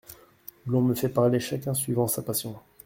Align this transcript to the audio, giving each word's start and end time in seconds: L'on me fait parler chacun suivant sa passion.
L'on 0.65 0.81
me 0.81 0.95
fait 0.95 1.09
parler 1.09 1.39
chacun 1.39 1.75
suivant 1.75 2.07
sa 2.07 2.23
passion. 2.23 2.55